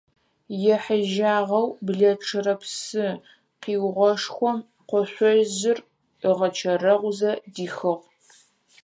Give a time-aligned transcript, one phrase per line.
[0.73, 3.05] Ехьыжьагъэу блэчъырэ псы
[3.61, 4.57] къиугъэшхом
[4.89, 5.79] къошъожъыр
[6.29, 8.03] ыгъэчэрэгъузэ дихыгъ.